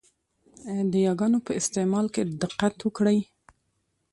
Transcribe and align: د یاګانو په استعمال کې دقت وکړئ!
د 0.91 0.93
یاګانو 1.07 1.39
په 1.45 1.51
استعمال 1.59 2.05
کې 2.13 2.21
دقت 2.41 2.75
وکړئ! 2.81 3.19